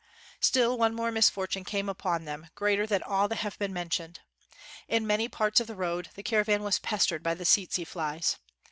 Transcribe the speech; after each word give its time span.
Still 0.39 0.79
one 0.79 0.95
more 0.95 1.11
misfortune 1.11 1.63
came 1.63 1.87
upon 1.87 2.25
them, 2.25 2.47
greater 2.55 2.87
than 2.87 3.03
all 3.03 3.27
that 3.27 3.35
have 3.45 3.59
been 3.59 3.71
men 3.71 3.89
tioned. 3.89 4.15
In 4.87 5.05
many 5.05 5.29
parts 5.29 5.59
of 5.59 5.67
the 5.67 5.75
road, 5.75 6.09
the 6.15 6.23
caravan 6.23 6.63
was 6.63 6.79
pestered 6.79 7.21
by 7.21 7.35
the 7.35 7.45
tsetse 7.45 7.85
flies. 7.85 8.37